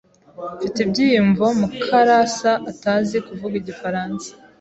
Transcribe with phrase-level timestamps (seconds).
[0.55, 4.29] Mfite ibyiyumvo Mukarasa atazi kuvuga igifaransa.